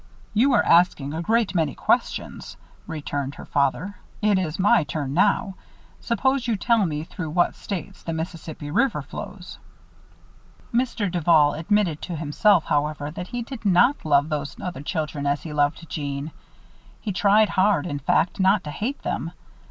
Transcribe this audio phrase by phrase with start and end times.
[0.33, 2.57] "You are asking a great many questions,"
[2.87, 3.97] returned her father.
[4.19, 5.53] "It is my turn now.
[5.99, 9.59] Suppose you tell me through what states the Mississippi River flows?"
[10.73, 11.11] Mr.
[11.11, 15.53] Duval admitted to himself, however, that he did not love those other children as he
[15.53, 16.31] loved Jeanne.
[16.99, 19.33] He tried hard, in fact, not to hate them.